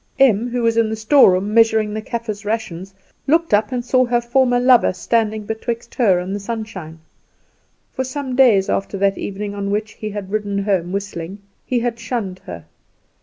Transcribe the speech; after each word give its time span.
Em, 0.17 0.49
who 0.49 0.63
was 0.63 0.77
in 0.77 0.89
the 0.89 0.95
storeroom 0.95 1.53
measuring 1.53 1.93
the 1.93 2.01
Kaffer's 2.01 2.43
rations, 2.43 2.91
looked 3.27 3.53
up 3.53 3.71
and 3.71 3.85
saw 3.85 4.03
her 4.03 4.19
former 4.19 4.59
lover 4.59 4.93
standing 4.93 5.43
betwixt 5.43 5.93
her 5.93 6.17
and 6.17 6.33
the 6.35 6.39
sunshine. 6.39 6.97
For 7.93 8.03
some 8.03 8.35
days 8.35 8.67
after 8.67 8.97
that 8.97 9.19
evening 9.19 9.53
on 9.53 9.69
which 9.69 9.91
he 9.91 10.09
had 10.09 10.31
ridden 10.31 10.63
home 10.63 10.91
whistling 10.91 11.43
he 11.67 11.77
had 11.81 11.99
shunned 11.99 12.39
her. 12.47 12.65